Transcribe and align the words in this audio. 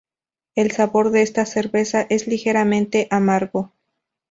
El 0.55 0.71
sabor 0.71 1.11
de 1.11 1.21
esta 1.21 1.45
cerveza 1.45 2.07
es 2.09 2.25
ligeramente 2.25 3.07
amargo. 3.11 3.71